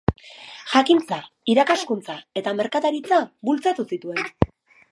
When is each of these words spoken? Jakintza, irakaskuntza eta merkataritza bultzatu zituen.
Jakintza, 0.69 1.19
irakaskuntza 1.53 2.15
eta 2.41 2.53
merkataritza 2.61 3.19
bultzatu 3.51 3.87
zituen. 3.93 4.23